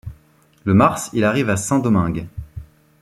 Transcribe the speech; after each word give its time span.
Le 0.63 0.73
mars, 0.73 1.11
il 1.13 1.23
arrive 1.23 1.51
à 1.51 1.57
Saint-Domingue. 1.57 2.25